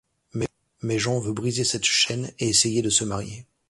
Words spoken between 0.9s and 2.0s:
Jean veut briser cette